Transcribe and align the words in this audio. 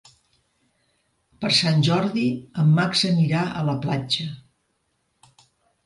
Per 1.43 1.51
Sant 1.59 1.85
Jordi 1.89 2.25
en 2.65 2.73
Max 2.81 3.07
anirà 3.13 3.47
a 3.61 3.65
la 3.71 3.79
platja. 3.87 4.31